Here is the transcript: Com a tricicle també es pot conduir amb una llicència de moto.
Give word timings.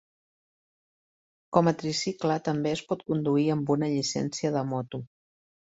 Com 1.57 1.69
a 1.73 1.75
tricicle 1.83 2.39
també 2.49 2.75
es 2.79 2.85
pot 2.93 3.07
conduir 3.13 3.47
amb 3.59 3.73
una 3.79 3.95
llicència 3.97 4.55
de 4.59 4.69
moto. 4.75 5.07